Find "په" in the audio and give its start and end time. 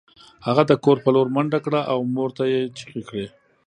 1.03-1.09